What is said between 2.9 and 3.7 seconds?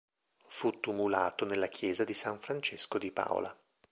di Paola.